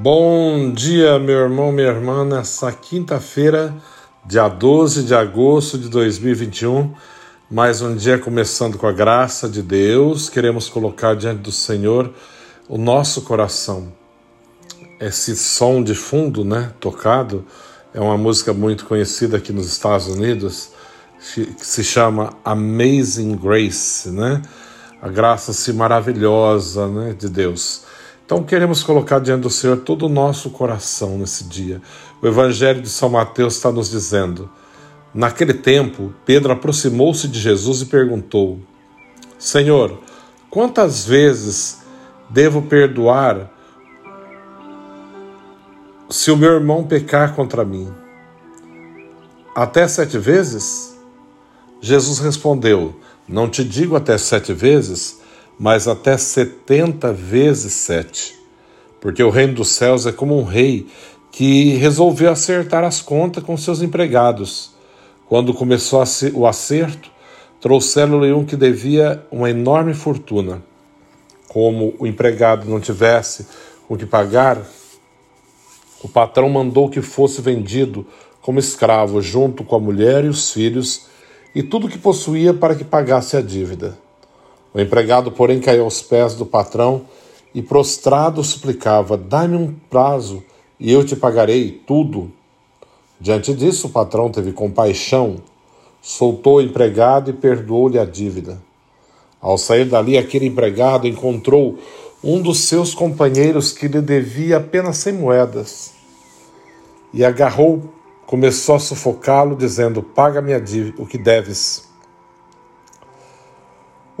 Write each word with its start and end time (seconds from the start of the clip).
Bom 0.00 0.70
dia, 0.72 1.18
meu 1.18 1.40
irmão, 1.40 1.72
minha 1.72 1.88
irmã, 1.88 2.24
nessa 2.24 2.70
quinta-feira, 2.70 3.74
dia 4.24 4.46
12 4.46 5.02
de 5.02 5.12
agosto 5.12 5.76
de 5.76 5.88
2021. 5.88 6.94
Mais 7.50 7.82
um 7.82 7.96
dia 7.96 8.16
começando 8.16 8.78
com 8.78 8.86
a 8.86 8.92
graça 8.92 9.48
de 9.48 9.60
Deus. 9.60 10.30
Queremos 10.30 10.68
colocar 10.68 11.16
diante 11.16 11.40
do 11.40 11.50
Senhor 11.50 12.14
o 12.68 12.78
nosso 12.78 13.22
coração. 13.22 13.92
Esse 15.00 15.34
som 15.34 15.82
de 15.82 15.96
fundo, 15.96 16.44
né, 16.44 16.72
tocado, 16.78 17.44
é 17.92 18.00
uma 18.00 18.16
música 18.16 18.52
muito 18.52 18.86
conhecida 18.86 19.36
aqui 19.38 19.52
nos 19.52 19.66
Estados 19.66 20.06
Unidos, 20.06 20.70
que 21.34 21.56
se 21.58 21.82
chama 21.82 22.34
Amazing 22.44 23.34
Grace, 23.34 24.10
né? 24.10 24.42
A 25.02 25.08
graça 25.08 25.52
se 25.52 25.72
maravilhosa, 25.72 26.86
né, 26.86 27.16
de 27.18 27.28
Deus. 27.28 27.87
Então 28.28 28.44
queremos 28.44 28.82
colocar 28.82 29.20
diante 29.20 29.40
do 29.40 29.48
Senhor 29.48 29.78
todo 29.78 30.04
o 30.04 30.08
nosso 30.10 30.50
coração 30.50 31.16
nesse 31.16 31.44
dia. 31.44 31.80
O 32.20 32.26
Evangelho 32.26 32.82
de 32.82 32.90
São 32.90 33.08
Mateus 33.08 33.56
está 33.56 33.72
nos 33.72 33.88
dizendo: 33.88 34.50
Naquele 35.14 35.54
tempo, 35.54 36.12
Pedro 36.26 36.52
aproximou-se 36.52 37.26
de 37.26 37.40
Jesus 37.40 37.80
e 37.80 37.86
perguntou: 37.86 38.60
Senhor, 39.38 39.98
quantas 40.50 41.06
vezes 41.06 41.78
devo 42.28 42.60
perdoar 42.60 43.50
se 46.10 46.30
o 46.30 46.36
meu 46.36 46.52
irmão 46.52 46.84
pecar 46.84 47.34
contra 47.34 47.64
mim? 47.64 47.90
Até 49.54 49.88
sete 49.88 50.18
vezes? 50.18 50.98
Jesus 51.80 52.18
respondeu: 52.18 52.94
Não 53.26 53.48
te 53.48 53.64
digo 53.64 53.96
até 53.96 54.18
sete 54.18 54.52
vezes 54.52 55.18
mas 55.58 55.88
até 55.88 56.16
setenta 56.16 57.12
vezes 57.12 57.72
sete. 57.72 58.38
Porque 59.00 59.22
o 59.22 59.30
reino 59.30 59.54
dos 59.54 59.68
céus 59.68 60.06
é 60.06 60.12
como 60.12 60.38
um 60.38 60.44
rei 60.44 60.86
que 61.32 61.74
resolveu 61.76 62.30
acertar 62.30 62.84
as 62.84 63.00
contas 63.00 63.42
com 63.42 63.56
seus 63.56 63.82
empregados. 63.82 64.72
Quando 65.28 65.52
começou 65.52 66.02
o 66.34 66.46
acerto, 66.46 67.10
trouxeram-lhe 67.60 68.32
um 68.32 68.44
que 68.44 68.56
devia 68.56 69.24
uma 69.30 69.50
enorme 69.50 69.94
fortuna. 69.94 70.62
Como 71.48 71.94
o 71.98 72.06
empregado 72.06 72.68
não 72.68 72.80
tivesse 72.80 73.46
o 73.88 73.96
que 73.96 74.06
pagar, 74.06 74.60
o 76.02 76.08
patrão 76.08 76.48
mandou 76.48 76.88
que 76.88 77.02
fosse 77.02 77.40
vendido 77.40 78.06
como 78.40 78.58
escravo 78.58 79.20
junto 79.20 79.64
com 79.64 79.76
a 79.76 79.80
mulher 79.80 80.24
e 80.24 80.28
os 80.28 80.52
filhos 80.52 81.06
e 81.54 81.62
tudo 81.62 81.88
que 81.88 81.98
possuía 81.98 82.54
para 82.54 82.74
que 82.74 82.84
pagasse 82.84 83.36
a 83.36 83.42
dívida. 83.42 83.98
O 84.72 84.80
empregado, 84.80 85.32
porém, 85.32 85.60
caiu 85.60 85.84
aos 85.84 86.02
pés 86.02 86.34
do 86.34 86.44
patrão 86.44 87.02
e, 87.54 87.62
prostrado, 87.62 88.42
suplicava: 88.44 89.16
Dá-me 89.16 89.56
um 89.56 89.74
prazo 89.90 90.42
e 90.78 90.92
eu 90.92 91.04
te 91.04 91.16
pagarei 91.16 91.82
tudo. 91.86 92.30
Diante 93.20 93.52
disso, 93.54 93.88
o 93.88 93.90
patrão 93.90 94.30
teve 94.30 94.52
compaixão, 94.52 95.36
soltou 96.00 96.56
o 96.56 96.62
empregado 96.62 97.30
e 97.30 97.32
perdoou-lhe 97.32 97.98
a 97.98 98.04
dívida. 98.04 98.60
Ao 99.40 99.56
sair 99.56 99.84
dali, 99.84 100.18
aquele 100.18 100.46
empregado 100.46 101.06
encontrou 101.06 101.78
um 102.22 102.40
dos 102.40 102.60
seus 102.60 102.94
companheiros 102.94 103.72
que 103.72 103.88
lhe 103.88 104.00
devia 104.00 104.58
apenas 104.58 104.98
cem 104.98 105.12
moedas 105.12 105.92
e 107.12 107.24
agarrou, 107.24 107.94
começou 108.26 108.74
a 108.74 108.78
sufocá-lo, 108.78 109.56
dizendo: 109.56 110.02
Paga-me 110.02 110.52
o 110.98 111.06
que 111.06 111.18
deves. 111.18 111.87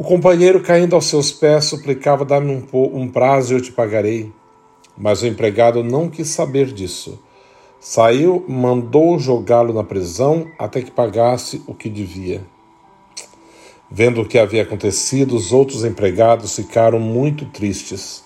O 0.00 0.04
companheiro, 0.04 0.60
caindo 0.60 0.94
aos 0.94 1.06
seus 1.06 1.32
pés, 1.32 1.64
suplicava: 1.64 2.24
Dá-me 2.24 2.52
um, 2.52 3.00
um 3.00 3.08
prazo 3.08 3.52
e 3.52 3.56
eu 3.56 3.60
te 3.60 3.72
pagarei. 3.72 4.32
Mas 4.96 5.22
o 5.22 5.26
empregado 5.26 5.82
não 5.82 6.08
quis 6.08 6.28
saber 6.28 6.66
disso. 6.66 7.20
Saiu, 7.80 8.44
mandou 8.48 9.18
jogá-lo 9.18 9.74
na 9.74 9.82
prisão 9.82 10.46
até 10.56 10.82
que 10.82 10.92
pagasse 10.92 11.64
o 11.66 11.74
que 11.74 11.88
devia. 11.88 12.42
Vendo 13.90 14.20
o 14.20 14.24
que 14.24 14.38
havia 14.38 14.62
acontecido, 14.62 15.34
os 15.34 15.52
outros 15.52 15.84
empregados 15.84 16.54
ficaram 16.54 17.00
muito 17.00 17.46
tristes. 17.46 18.22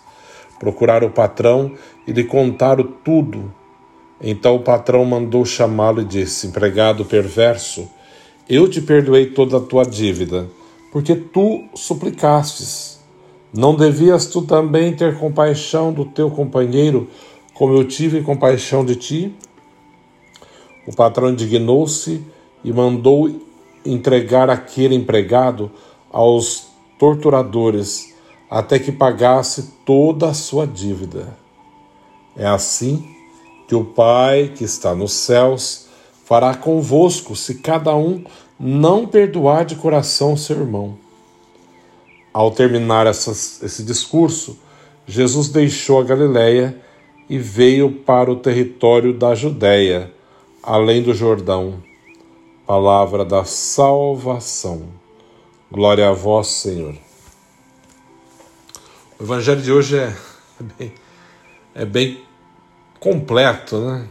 Procuraram 0.59 1.07
o 1.09 1.13
patrão 1.13 1.73
e 2.07 2.13
lhe 2.13 2.25
contaram 2.25 2.87
tudo. 3.03 3.51
Então 4.21 4.57
o 4.57 4.63
patrão 4.63 5.07
mandou 5.07 5.43
chamá-lo 5.47 6.03
e 6.03 6.05
disse: 6.05 6.49
Empregado 6.49 7.07
perverso, 7.07 7.91
eu 8.47 8.69
te 8.69 8.83
perdoei 8.83 9.31
toda 9.31 9.57
a 9.57 9.61
tua 9.61 9.85
dívida 9.85 10.51
porque 10.93 11.17
tu 11.17 11.65
suplicastes. 11.75 13.01
Não 13.53 13.75
devias 13.75 14.27
tu 14.27 14.43
também 14.43 14.95
ter 14.95 15.19
compaixão 15.19 15.93
do 15.93 16.05
teu 16.05 16.31
companheiro, 16.31 17.09
como 17.55 17.75
eu 17.75 17.87
tive 17.87 18.23
compaixão 18.23 18.85
de 18.85 18.97
ti? 18.97 19.35
O 20.87 20.95
patrão 20.95 21.31
indignou-se 21.31 22.23
e 22.63 22.73
mandou 22.73 23.41
entregar 23.85 24.49
aquele 24.49 24.95
empregado 24.95 25.71
aos 26.11 26.69
torturadores 26.99 28.15
até 28.51 28.79
que 28.79 28.93
pagasse 28.93 29.75
toda 29.85 30.29
a 30.29 30.35
sua 30.35 30.67
dívida. 30.67 31.37
É 32.37 32.47
assim 32.47 33.05
que 33.67 33.75
o 33.75 33.85
Pai 33.85 34.53
que 34.55 34.65
está 34.65 34.95
nos 34.95 35.13
céus 35.13 35.89
fará 36.25 36.55
convosco 36.55 37.35
se 37.37 37.57
cada 37.57 37.95
um 37.95 38.25
não 38.65 39.09
perdoar 39.09 39.65
de 39.65 39.75
coração 39.75 40.37
seu 40.37 40.61
irmão. 40.61 40.97
Ao 42.33 42.49
terminar 42.53 43.09
essas, 43.09 43.61
esse 43.61 43.83
discurso, 43.83 44.57
Jesus 45.05 45.49
deixou 45.49 46.01
a 46.01 46.05
Galiléia 46.05 46.81
e 47.29 47.39
veio 47.39 47.91
para 47.91 48.31
o 48.31 48.37
território 48.37 49.13
da 49.13 49.35
Judéia, 49.35 50.13
além 50.63 51.03
do 51.03 51.13
Jordão. 51.13 51.83
Palavra 52.65 53.25
da 53.25 53.45
salvação. 53.45 54.85
Glória 55.69 56.09
a 56.09 56.13
vós, 56.13 56.47
Senhor. 56.47 56.95
O 59.19 59.25
evangelho 59.25 59.61
de 59.61 59.73
hoje 59.73 59.99
é, 59.99 60.15
é 60.61 60.63
bem, 60.63 60.93
é 61.75 61.85
bem 61.85 62.21
completo, 63.01 63.81
né? 63.81 64.07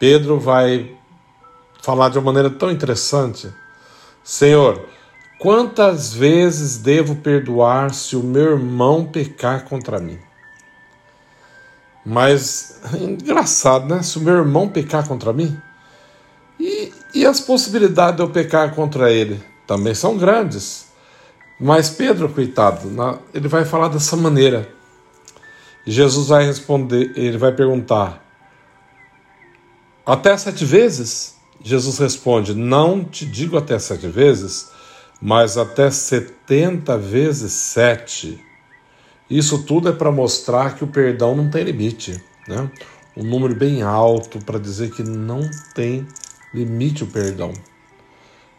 Pedro 0.00 0.40
vai 0.40 0.96
falar 1.86 2.08
de 2.08 2.18
uma 2.18 2.24
maneira 2.24 2.50
tão 2.50 2.68
interessante. 2.68 3.48
Senhor, 4.24 4.88
quantas 5.38 6.12
vezes 6.12 6.78
devo 6.78 7.14
perdoar 7.14 7.94
se 7.94 8.16
o 8.16 8.24
meu 8.24 8.54
irmão 8.54 9.04
pecar 9.04 9.62
contra 9.66 10.00
mim? 10.00 10.18
Mas, 12.04 12.80
engraçado, 13.00 13.86
né? 13.86 14.02
Se 14.02 14.18
o 14.18 14.20
meu 14.20 14.34
irmão 14.34 14.68
pecar 14.68 15.06
contra 15.06 15.32
mim, 15.32 15.56
e, 16.58 16.92
e 17.14 17.24
as 17.24 17.38
possibilidades 17.38 18.16
de 18.16 18.22
eu 18.22 18.30
pecar 18.30 18.74
contra 18.74 19.12
ele 19.12 19.40
também 19.64 19.94
são 19.94 20.18
grandes. 20.18 20.86
Mas 21.60 21.88
Pedro, 21.88 22.28
coitado, 22.28 22.90
ele 23.32 23.46
vai 23.46 23.64
falar 23.64 23.88
dessa 23.88 24.16
maneira. 24.16 24.68
Jesus 25.86 26.26
vai 26.26 26.44
responder, 26.44 27.12
ele 27.14 27.38
vai 27.38 27.52
perguntar: 27.52 28.24
até 30.04 30.36
sete 30.36 30.64
vezes? 30.64 31.35
Jesus 31.62 31.98
responde: 31.98 32.54
Não 32.54 33.04
te 33.04 33.26
digo 33.26 33.56
até 33.56 33.78
sete 33.78 34.06
vezes, 34.08 34.70
mas 35.20 35.56
até 35.56 35.90
setenta 35.90 36.96
vezes 36.96 37.52
sete. 37.52 38.42
Isso 39.28 39.64
tudo 39.64 39.88
é 39.88 39.92
para 39.92 40.12
mostrar 40.12 40.76
que 40.76 40.84
o 40.84 40.86
perdão 40.86 41.34
não 41.34 41.50
tem 41.50 41.64
limite, 41.64 42.22
né? 42.46 42.70
Um 43.16 43.24
número 43.24 43.54
bem 43.54 43.82
alto 43.82 44.38
para 44.44 44.58
dizer 44.58 44.92
que 44.92 45.02
não 45.02 45.40
tem 45.74 46.06
limite 46.54 47.02
o 47.02 47.06
perdão. 47.06 47.52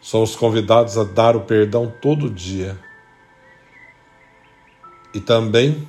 Somos 0.00 0.36
convidados 0.36 0.98
a 0.98 1.04
dar 1.04 1.36
o 1.36 1.42
perdão 1.42 1.92
todo 2.02 2.28
dia. 2.28 2.78
E 5.14 5.20
também, 5.20 5.88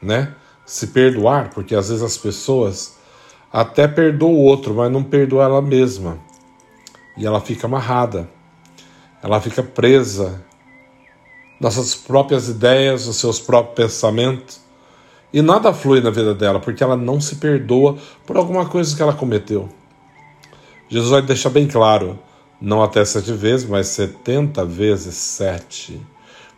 né, 0.00 0.34
se 0.64 0.88
perdoar, 0.88 1.50
porque 1.50 1.74
às 1.74 1.88
vezes 1.88 2.02
as 2.02 2.16
pessoas 2.16 2.99
até 3.52 3.88
perdoam 3.88 4.32
o 4.32 4.44
outro, 4.44 4.74
mas 4.74 4.90
não 4.90 5.02
perdoam 5.02 5.42
ela 5.42 5.62
mesma 5.62 6.18
e 7.16 7.26
ela 7.26 7.40
fica 7.40 7.66
amarrada, 7.66 8.28
ela 9.22 9.40
fica 9.40 9.62
presa 9.62 10.42
nas 11.60 11.74
suas 11.74 11.94
próprias 11.94 12.48
ideias, 12.48 13.06
nos 13.06 13.16
seus 13.16 13.38
próprios 13.38 13.92
pensamentos, 13.92 14.60
e 15.32 15.42
nada 15.42 15.72
flui 15.72 16.00
na 16.00 16.10
vida 16.10 16.34
dela, 16.34 16.58
porque 16.58 16.82
ela 16.82 16.96
não 16.96 17.20
se 17.20 17.36
perdoa 17.36 17.98
por 18.26 18.36
alguma 18.36 18.66
coisa 18.66 18.96
que 18.96 19.02
ela 19.02 19.12
cometeu. 19.12 19.68
Jesus 20.88 21.10
vai 21.10 21.22
deixar 21.22 21.50
bem 21.50 21.68
claro, 21.68 22.18
não 22.60 22.82
até 22.82 23.04
sete 23.04 23.32
vezes, 23.32 23.68
mas 23.68 23.88
setenta 23.88 24.64
vezes 24.64 25.14
sete. 25.14 26.00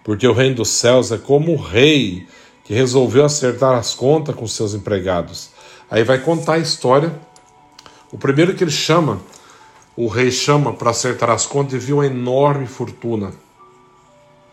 Porque 0.04 0.26
o 0.26 0.32
reino 0.32 0.56
dos 0.56 0.68
céus 0.68 1.12
é 1.12 1.18
como 1.18 1.52
o 1.52 1.60
rei 1.60 2.26
que 2.64 2.72
resolveu 2.72 3.24
acertar 3.24 3.74
as 3.74 3.94
contas 3.94 4.34
com 4.34 4.46
seus 4.46 4.72
empregados. 4.72 5.50
Aí 5.92 6.02
vai 6.04 6.18
contar 6.18 6.54
a 6.54 6.58
história. 6.58 7.14
O 8.10 8.16
primeiro 8.16 8.54
que 8.54 8.64
ele 8.64 8.70
chama 8.70 9.20
o 9.94 10.08
rei 10.08 10.30
chama 10.30 10.72
para 10.72 10.88
acertar 10.88 11.28
as 11.28 11.44
contas 11.44 11.74
e 11.74 11.78
viu 11.78 11.98
uma 11.98 12.06
enorme 12.06 12.66
fortuna. 12.66 13.30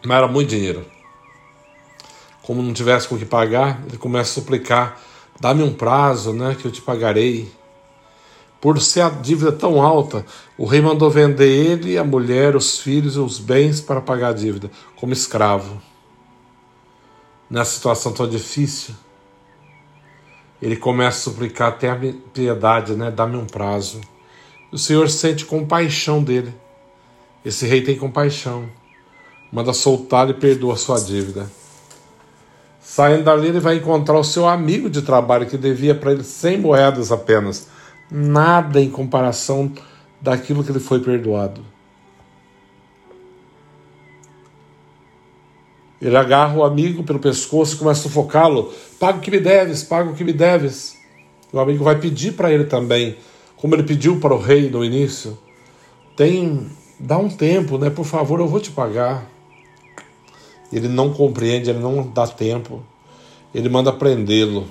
Mas 0.05 0.17
era 0.17 0.27
muito 0.27 0.49
dinheiro. 0.49 0.85
Como 2.43 2.61
não 2.61 2.73
tivesse 2.73 3.07
com 3.07 3.15
o 3.15 3.17
que 3.17 3.23
pagar, 3.23 3.81
ele 3.87 3.97
começa 3.97 4.31
a 4.31 4.33
suplicar: 4.33 4.99
Dá-me 5.39 5.63
um 5.63 5.73
prazo, 5.73 6.33
né, 6.33 6.57
que 6.59 6.65
eu 6.65 6.71
te 6.73 6.81
pagarei. 6.81 7.49
Por 8.59 8.81
ser 8.81 8.99
a 8.99 9.09
dívida 9.09 9.53
tão 9.53 9.81
alta, 9.81 10.25
o 10.57 10.65
rei 10.65 10.81
mandou 10.81 11.09
vender 11.09 11.47
ele, 11.47 11.97
a 11.97 12.03
mulher, 12.03 12.57
os 12.57 12.79
filhos 12.81 13.15
e 13.15 13.19
os 13.19 13.39
bens 13.39 13.79
para 13.79 14.01
pagar 14.01 14.29
a 14.29 14.33
dívida, 14.33 14.69
como 14.97 15.13
escravo. 15.13 15.81
Nessa 17.49 17.75
situação 17.75 18.11
tão 18.11 18.27
difícil, 18.27 18.93
ele 20.61 20.75
começa 20.75 21.17
a 21.17 21.21
suplicar 21.31 21.69
até 21.69 21.89
a 21.89 21.97
piedade, 22.33 22.93
né? 22.93 23.09
Dá-me 23.09 23.37
um 23.37 23.45
prazo. 23.45 24.01
O 24.71 24.77
Senhor 24.77 25.09
sente 25.09 25.45
compaixão 25.45 26.23
dele. 26.23 26.53
Esse 27.43 27.65
rei 27.65 27.81
tem 27.81 27.97
compaixão. 27.97 28.69
Manda 29.51 29.73
soltar 29.73 30.29
e 30.29 30.33
perdoa 30.33 30.75
sua 30.75 30.99
dívida. 30.99 31.49
Saindo 32.81 33.23
dali, 33.23 33.47
ele 33.47 33.59
vai 33.59 33.77
encontrar 33.77 34.17
o 34.17 34.23
seu 34.23 34.47
amigo 34.47 34.89
de 34.89 35.01
trabalho 35.01 35.45
que 35.45 35.57
devia 35.57 35.95
para 35.95 36.11
ele 36.11 36.23
100 36.23 36.59
moedas 36.59 37.11
apenas. 37.11 37.67
Nada 38.11 38.81
em 38.81 38.89
comparação 38.89 39.71
daquilo 40.19 40.63
que 40.63 40.71
ele 40.71 40.79
foi 40.79 40.99
perdoado. 40.99 41.63
Ele 46.01 46.15
agarra 46.15 46.55
o 46.57 46.63
amigo 46.63 47.03
pelo 47.03 47.19
pescoço 47.19 47.75
e 47.75 47.77
começa 47.77 47.99
a 47.99 48.03
sufocá-lo. 48.03 48.73
Paga 48.99 49.17
o 49.17 49.21
que 49.21 49.29
me 49.29 49.39
deves, 49.39 49.83
paga 49.83 50.09
o 50.09 50.15
que 50.15 50.23
me 50.23 50.31
deves. 50.31 50.97
O 51.51 51.59
amigo 51.59 51.83
vai 51.83 51.99
pedir 51.99 52.33
para 52.33 52.51
ele 52.51 52.65
também, 52.65 53.17
como 53.57 53.75
ele 53.75 53.83
pediu 53.83 54.19
para 54.19 54.33
o 54.33 54.39
rei 54.39 54.69
no 54.69 54.85
início. 54.85 55.37
Tem, 56.15 56.69
dá 56.99 57.17
um 57.17 57.29
tempo, 57.29 57.77
né? 57.77 57.89
Por 57.89 58.05
favor, 58.05 58.39
eu 58.39 58.47
vou 58.47 58.59
te 58.59 58.71
pagar. 58.71 59.29
Ele 60.71 60.87
não 60.87 61.11
compreende, 61.11 61.69
ele 61.69 61.79
não 61.79 62.07
dá 62.07 62.27
tempo. 62.27 62.81
Ele 63.53 63.67
manda 63.67 63.91
prendê-lo. 63.91 64.67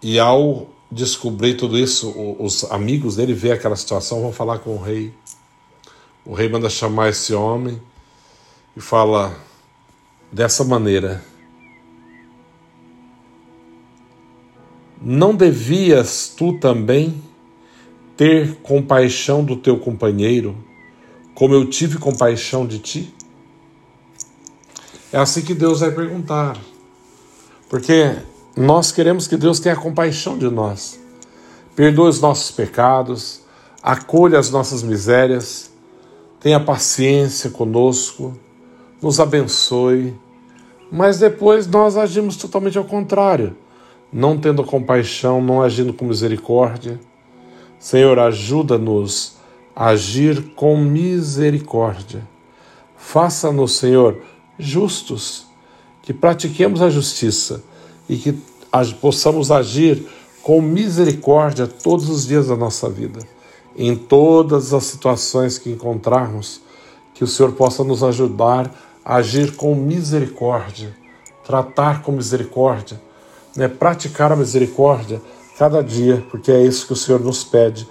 E 0.00 0.18
ao 0.18 0.68
descobrir 0.90 1.54
tudo 1.54 1.76
isso, 1.76 2.14
os 2.38 2.64
amigos 2.70 3.16
dele 3.16 3.34
vê 3.34 3.52
aquela 3.52 3.76
situação, 3.76 4.22
vão 4.22 4.32
falar 4.32 4.58
com 4.60 4.70
o 4.70 4.80
rei. 4.80 5.12
O 6.24 6.32
rei 6.32 6.48
manda 6.48 6.70
chamar 6.70 7.10
esse 7.10 7.34
homem 7.34 7.80
e 8.76 8.80
fala 8.80 9.36
dessa 10.32 10.64
maneira: 10.64 11.22
Não 15.00 15.34
devias 15.34 16.32
tu 16.36 16.58
também 16.58 17.22
ter 18.16 18.56
compaixão 18.62 19.44
do 19.44 19.56
teu 19.56 19.78
companheiro, 19.78 20.56
como 21.34 21.54
eu 21.54 21.68
tive 21.68 21.98
compaixão 21.98 22.66
de 22.66 22.78
ti? 22.78 23.14
É 25.12 25.18
assim 25.18 25.42
que 25.42 25.54
Deus 25.54 25.80
vai 25.80 25.92
perguntar. 25.92 26.58
Porque 27.68 28.16
nós 28.56 28.92
queremos 28.92 29.26
que 29.26 29.36
Deus 29.36 29.58
tenha 29.58 29.76
compaixão 29.76 30.38
de 30.38 30.48
nós, 30.48 30.98
perdoe 31.74 32.08
os 32.08 32.20
nossos 32.20 32.50
pecados, 32.50 33.40
acolha 33.82 34.38
as 34.38 34.50
nossas 34.50 34.82
misérias, 34.82 35.70
tenha 36.40 36.60
paciência 36.60 37.50
conosco, 37.50 38.38
nos 39.00 39.20
abençoe. 39.20 40.14
Mas 40.90 41.18
depois 41.18 41.66
nós 41.66 41.96
agimos 41.96 42.36
totalmente 42.36 42.78
ao 42.78 42.84
contrário, 42.84 43.56
não 44.12 44.38
tendo 44.38 44.62
compaixão, 44.62 45.42
não 45.42 45.62
agindo 45.62 45.92
com 45.92 46.04
misericórdia. 46.04 47.00
Senhor, 47.78 48.18
ajuda-nos 48.18 49.36
a 49.74 49.88
agir 49.88 50.54
com 50.54 50.76
misericórdia. 50.76 52.26
Faça-nos, 52.96 53.76
Senhor, 53.76 54.22
justos, 54.58 55.46
que 56.02 56.12
pratiquemos 56.12 56.80
a 56.80 56.88
justiça 56.88 57.62
e 58.08 58.16
que 58.16 58.38
possamos 59.00 59.50
agir 59.50 60.06
com 60.42 60.60
misericórdia 60.60 61.66
todos 61.66 62.08
os 62.08 62.26
dias 62.26 62.48
da 62.48 62.56
nossa 62.56 62.88
vida. 62.88 63.20
Em 63.76 63.96
todas 63.96 64.72
as 64.72 64.84
situações 64.84 65.58
que 65.58 65.70
encontrarmos, 65.70 66.60
que 67.14 67.24
o 67.24 67.26
Senhor 67.26 67.52
possa 67.52 67.84
nos 67.84 68.02
ajudar 68.02 68.70
agir 69.04 69.54
com 69.54 69.74
misericórdia, 69.74 70.96
tratar 71.44 72.02
com 72.02 72.12
misericórdia, 72.12 73.00
né? 73.54 73.68
praticar 73.68 74.32
a 74.32 74.36
misericórdia 74.36 75.20
cada 75.58 75.82
dia, 75.82 76.24
porque 76.30 76.50
é 76.50 76.62
isso 76.62 76.86
que 76.86 76.94
o 76.94 76.96
Senhor 76.96 77.20
nos 77.20 77.44
pede. 77.44 77.86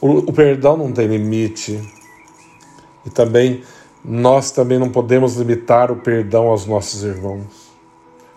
O, 0.00 0.18
o 0.18 0.32
perdão 0.32 0.76
não 0.76 0.92
tem 0.92 1.08
limite. 1.08 1.80
E 3.04 3.10
também 3.10 3.62
nós 4.04 4.50
também 4.50 4.78
não 4.78 4.88
podemos 4.88 5.36
limitar 5.36 5.90
o 5.90 5.96
perdão 5.96 6.46
aos 6.46 6.66
nossos 6.66 7.02
irmãos, 7.02 7.72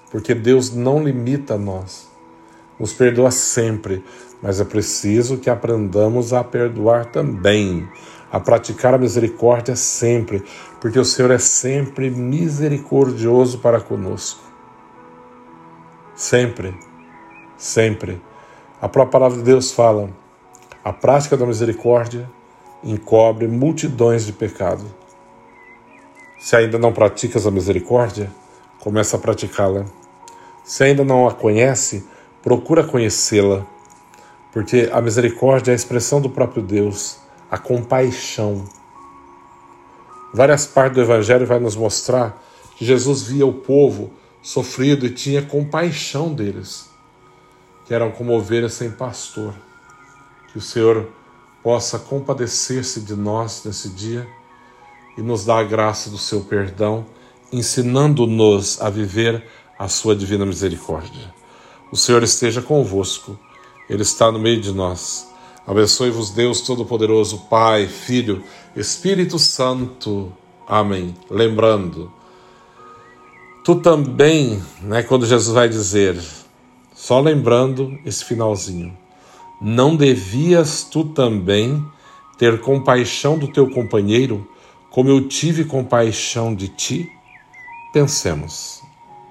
porque 0.10 0.34
Deus 0.34 0.74
não 0.74 1.04
limita 1.04 1.58
nós. 1.58 2.08
Nos 2.80 2.94
perdoa 2.94 3.32
sempre, 3.32 4.04
mas 4.42 4.60
é 4.60 4.66
preciso 4.66 5.38
que 5.38 5.50
aprendamos 5.50 6.32
a 6.32 6.44
perdoar 6.44 7.06
também 7.06 7.88
a 8.31 8.39
praticar 8.39 8.93
a 8.93 8.98
misericórdia 8.98 9.75
sempre, 9.75 10.43
porque 10.81 11.00
o 11.00 11.05
Senhor 11.05 11.31
é 11.31 11.38
sempre 11.38 12.10
misericordioso 12.10 13.60
para 13.60 13.79
conosco. 13.79 14.41
Sempre, 16.15 16.77
sempre. 17.57 18.22
A 18.81 18.89
própria 18.89 19.12
palavra 19.12 19.38
de 19.38 19.43
Deus 19.43 19.72
fala: 19.72 20.10
a 20.84 20.91
prática 20.91 21.38
da 21.38 21.46
misericórdia 21.46 22.29
encobre 22.84 23.48
multidões 23.48 24.25
de 24.25 24.34
pecado. 24.34 24.84
Se 26.39 26.55
ainda 26.55 26.77
não 26.77 26.93
praticas 26.93 27.48
a 27.48 27.51
misericórdia, 27.51 28.31
começa 28.79 29.17
a 29.17 29.19
praticá-la. 29.19 29.86
Se 30.63 30.84
ainda 30.84 31.03
não 31.03 31.27
a 31.27 31.34
conhece, 31.34 32.05
procura 32.43 32.84
conhecê-la, 32.84 33.65
porque 34.51 34.89
a 34.91 35.01
misericórdia 35.01 35.72
é 35.72 35.74
a 35.74 35.75
expressão 35.75 36.22
do 36.22 36.29
próprio 36.29 36.62
Deus 36.62 37.26
a 37.50 37.58
compaixão. 37.58 38.68
Várias 40.34 40.66
partes 40.66 40.96
do 40.96 41.01
Evangelho 41.01 41.46
vai 41.46 41.60
nos 41.60 41.75
mostrar 41.75 42.44
que 42.75 42.86
Jesus 42.86 43.24
via 43.24 43.46
o 43.46 43.54
povo 43.54 44.12
sofrido 44.42 45.06
e 45.06 45.10
tinha 45.10 45.42
compaixão 45.42 46.34
deles, 46.34 46.89
que 47.86 47.94
eram 47.94 48.12
como 48.12 48.34
ovelhas 48.34 48.74
sem 48.74 48.92
pastor. 48.92 49.54
Que 50.51 50.58
o 50.58 50.62
Senhor 50.62 51.10
possa 51.63 52.00
compadecer-se 52.00 53.01
de 53.01 53.16
nós 53.16 53.63
nesse 53.66 53.89
dia 53.89 54.27
e 55.18 55.22
nos 55.22 55.44
dar 55.44 55.60
a 55.60 55.63
graça 55.63 56.10
do 56.10 56.18
seu 56.18 56.42
perdão, 56.42 57.06
ensinando-nos 57.51 58.80
a 58.82 58.89
viver 58.89 59.44
a 59.77 59.88
sua 59.88 60.16
divina 60.16 60.46
misericórdia. 60.46 61.34
O 61.92 61.98
Senhor 61.98 62.22
esteja 62.24 62.62
convosco, 62.62 63.38
Ele 63.89 64.01
está 64.01 64.32
no 64.32 64.39
meio 64.39 64.62
de 64.62 64.72
nós. 64.74 65.27
Abençoe-vos 65.68 66.30
Deus 66.30 66.62
Todo-Poderoso, 66.62 67.40
Pai, 67.50 67.88
Filho, 67.88 68.42
Espírito 68.74 69.38
Santo. 69.38 70.32
Amém. 70.66 71.14
Lembrando, 71.30 72.10
tu 73.66 73.76
também, 73.76 74.64
né, 74.82 75.04
quando 75.04 75.26
Jesus 75.26 75.54
vai 75.54 75.68
dizer, 75.68 76.18
só 76.96 77.20
lembrando 77.20 78.00
esse 78.06 78.24
finalzinho, 78.24 78.98
não 79.62 79.94
devias 79.94 80.84
tu 80.84 81.04
também 81.04 81.86
ter 82.38 82.62
compaixão 82.62 83.38
do 83.38 83.50
teu 83.50 83.70
companheiro, 83.70 84.48
como 84.90 85.10
eu 85.10 85.28
tive 85.28 85.66
compaixão 85.66 86.56
de 86.56 86.70
ti? 86.70 87.12
Pensemos. 87.92 88.82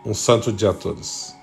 Um 0.05 0.13
santo 0.13 0.53
dia 0.53 0.69
a 0.69 0.75
todos. 0.75 1.36